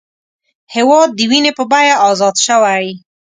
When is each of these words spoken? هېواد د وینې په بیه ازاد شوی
هېواد 0.75 1.09
د 1.13 1.19
وینې 1.29 1.51
په 1.57 1.63
بیه 1.71 1.95
ازاد 2.09 2.35
شوی 2.45 2.85